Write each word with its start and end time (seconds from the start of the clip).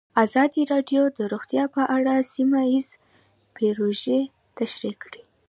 ازادي 0.23 0.61
راډیو 0.71 1.03
د 1.17 1.19
روغتیا 1.33 1.63
په 1.75 1.81
اړه 1.95 2.13
سیمه 2.33 2.61
ییزې 2.71 2.95
پروژې 3.55 4.19
تشریح 4.57 4.95
کړې. 5.03 5.21